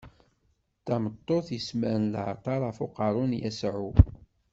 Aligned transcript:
D 0.79 0.81
tameṭṭut 0.85 1.47
yesmaren 1.55 2.11
leɛṭer 2.13 2.59
ɣef 2.67 2.77
uqerru 2.85 3.23
n 3.29 3.39
Yasuɛ. 3.41 3.91